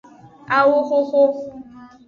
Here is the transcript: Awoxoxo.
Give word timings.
Awoxoxo. 0.57 1.23